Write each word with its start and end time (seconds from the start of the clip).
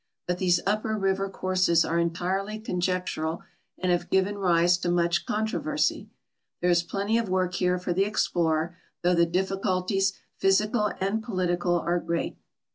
But 0.25 0.39
these 0.39 0.59
upper 0.65 0.97
river 0.97 1.29
courses 1.29 1.85
are 1.85 1.99
entirely 1.99 2.57
conjectural 2.57 3.43
and 3.77 3.91
have 3.91 4.09
given 4.09 4.35
rise 4.39 4.79
to 4.79 4.89
much 4.89 5.27
controvers3^ 5.27 6.07
There 6.59 6.71
is 6.71 6.81
plenty 6.81 7.19
of 7.19 7.29
work 7.29 7.53
here 7.53 7.77
for 7.77 7.93
the 7.93 8.05
explorer^ 8.05 8.73
though 9.03 9.13
the 9.13 9.27
difficulties, 9.27 10.13
physical 10.39 10.91
and 10.99 11.21
political, 11.21 11.77
are 11.79 11.99
great. 11.99 12.35